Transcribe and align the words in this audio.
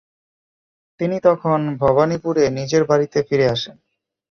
তিনি 0.99 1.17
তখন 1.23 1.59
ভবানীপুরে 1.81 2.43
নিজের 2.57 2.83
বাড়িতে 2.85 3.19
ফিরে 3.27 3.45
আসেন। 3.47 3.75